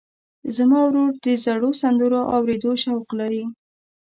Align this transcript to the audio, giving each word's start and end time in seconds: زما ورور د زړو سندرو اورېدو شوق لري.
زما 0.55 0.79
ورور 0.85 1.11
د 1.25 1.27
زړو 1.43 1.69
سندرو 1.81 2.21
اورېدو 2.35 2.71
شوق 2.83 3.07
لري. 3.19 3.43